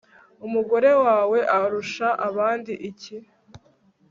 [0.45, 3.17] umugore wawe arusha abandi iki